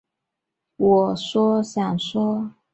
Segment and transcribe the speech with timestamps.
[0.79, 2.55] 这是我想要说的吗